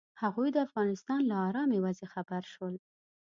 [0.21, 2.75] هغوی د افغانستان له ارامې وضعې خبر شول.